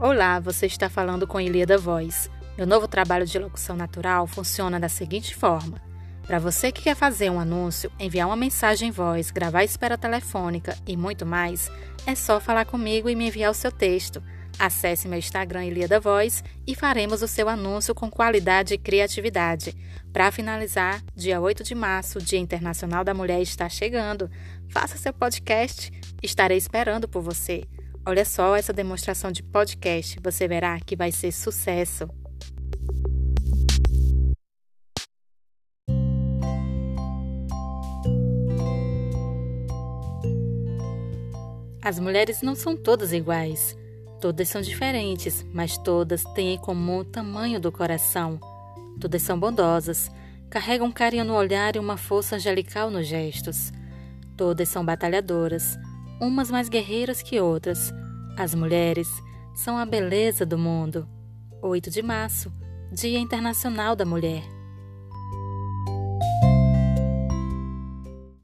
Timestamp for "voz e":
16.00-16.74